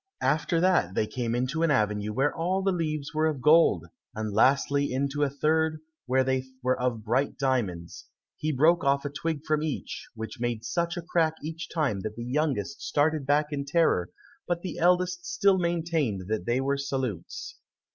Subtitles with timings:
[0.23, 3.85] After that they came into an avenue where all the leaves were of gold,
[4.15, 9.11] and lastly into a third where they were of bright diamonds; he broke off a
[9.11, 13.49] twig from each, which made such a crack each time that the youngest started back
[13.51, 14.09] in terror,
[14.47, 17.57] but the eldest still maintained that they were salutes.